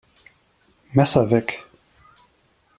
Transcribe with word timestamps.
Messer 0.95 1.29
weg! 1.31 1.47